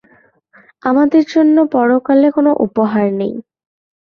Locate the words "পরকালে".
1.73-2.27